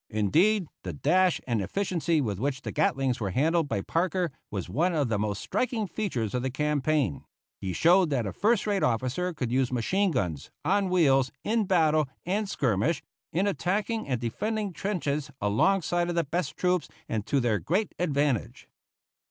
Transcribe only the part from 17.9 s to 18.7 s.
advantage.